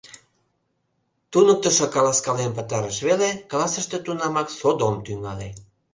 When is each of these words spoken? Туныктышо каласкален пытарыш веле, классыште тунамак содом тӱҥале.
Туныктышо 1.31 1.85
каласкален 1.95 2.51
пытарыш 2.57 2.97
веле, 3.07 3.29
классыште 3.49 3.97
тунамак 4.05 4.47
содом 4.59 4.95
тӱҥале. 5.05 5.49